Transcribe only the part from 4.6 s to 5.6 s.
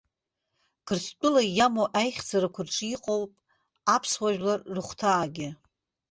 рыхәҭаагьы.